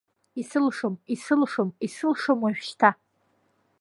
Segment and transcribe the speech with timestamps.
[0.41, 2.89] Исылшом, исылшом, исылшом уажәшьҭа…